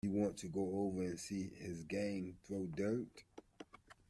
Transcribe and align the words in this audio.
You 0.03 0.09
want 0.09 0.37
to 0.37 0.47
go 0.47 0.61
over 0.61 1.03
and 1.03 1.19
see 1.19 1.51
his 1.59 1.83
gang 1.83 2.35
throw 2.47 2.65
dirt. 2.65 3.23